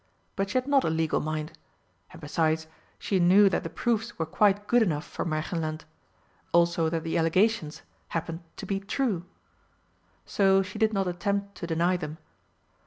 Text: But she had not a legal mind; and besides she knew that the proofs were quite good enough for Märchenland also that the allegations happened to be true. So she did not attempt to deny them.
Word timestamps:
But 0.35 0.49
she 0.49 0.57
had 0.57 0.65
not 0.67 0.83
a 0.83 0.89
legal 0.89 1.19
mind; 1.19 1.53
and 2.11 2.19
besides 2.19 2.65
she 2.97 3.19
knew 3.19 3.49
that 3.49 3.61
the 3.61 3.69
proofs 3.69 4.17
were 4.17 4.25
quite 4.25 4.65
good 4.65 4.81
enough 4.81 5.05
for 5.05 5.23
Märchenland 5.23 5.81
also 6.53 6.89
that 6.89 7.03
the 7.03 7.19
allegations 7.19 7.83
happened 8.07 8.39
to 8.57 8.65
be 8.65 8.79
true. 8.79 9.25
So 10.25 10.63
she 10.63 10.79
did 10.79 10.91
not 10.91 11.07
attempt 11.07 11.53
to 11.57 11.67
deny 11.67 11.97
them. 11.97 12.17